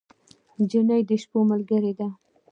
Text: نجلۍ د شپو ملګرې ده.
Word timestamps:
نجلۍ 0.59 1.01
د 1.09 1.11
شپو 1.21 1.39
ملګرې 1.51 1.93
ده. 1.99 2.07